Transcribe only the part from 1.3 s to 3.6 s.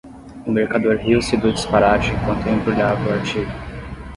do disparate enquanto embrulhava o artigo